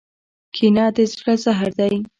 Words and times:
کینه 0.55 0.85
د 0.95 0.97
زړه 1.13 1.33
زهر 1.43 1.71
دی. 1.79 1.95